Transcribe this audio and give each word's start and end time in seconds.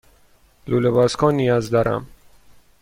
لوله 0.67 0.89
بازکن 0.91 1.33
نیاز 1.35 1.69
دارم. 1.69 2.05